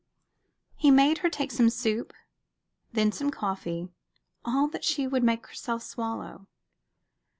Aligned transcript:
He 0.75 0.89
made 0.89 1.19
her 1.19 1.29
take 1.29 1.51
some 1.51 1.69
soup, 1.69 2.11
then 2.91 3.11
some 3.11 3.29
coffee, 3.29 3.89
all 4.43 4.67
that 4.69 4.83
she 4.83 5.07
could 5.07 5.21
make 5.23 5.45
herself 5.45 5.83
swallow. 5.83 6.47